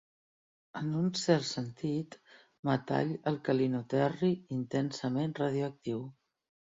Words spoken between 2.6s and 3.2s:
metall